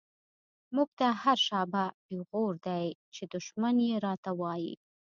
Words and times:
مونږ 0.75 0.89
ته 0.99 1.07
هر 1.21 1.37
“شابه” 1.47 1.85
پیغور 2.07 2.53
دۍ، 2.65 2.85
چی 3.13 3.23
دشمن 3.33 3.75
یی 3.85 3.93
راته 4.05 4.31
وایی 4.39 4.73